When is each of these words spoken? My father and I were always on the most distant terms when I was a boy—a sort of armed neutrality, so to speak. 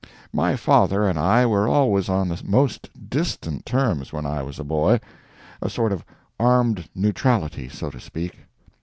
My 0.33 0.55
father 0.55 1.07
and 1.07 1.19
I 1.19 1.45
were 1.45 1.67
always 1.67 2.09
on 2.09 2.27
the 2.27 2.41
most 2.43 2.89
distant 3.07 3.67
terms 3.67 4.11
when 4.11 4.25
I 4.25 4.41
was 4.41 4.57
a 4.57 4.63
boy—a 4.63 5.69
sort 5.69 5.91
of 5.91 6.03
armed 6.39 6.89
neutrality, 6.95 7.69
so 7.69 7.91
to 7.91 7.99
speak. 7.99 8.39